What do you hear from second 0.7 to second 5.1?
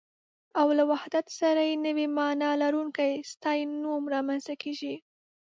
له وحدت سره يې نوې مانا لرونکی ستاينوم رامنځته کېږي